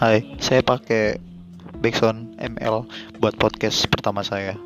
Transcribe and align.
Hai, 0.00 0.24
saya 0.40 0.64
pakai 0.64 1.20
Backsound 1.76 2.32
ML 2.40 2.88
buat 3.20 3.36
podcast 3.36 3.84
pertama 3.84 4.24
saya. 4.24 4.56